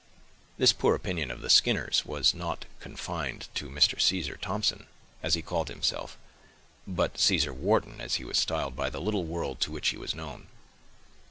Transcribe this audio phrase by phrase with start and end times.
[0.57, 4.01] This poor opinion of the Skinners was not confined to Mr.
[4.01, 4.87] Caesar Thompson,
[5.21, 9.71] as he called himself—but Caesar Wharton, as he was styled by the little world to
[9.71, 10.47] which he was known.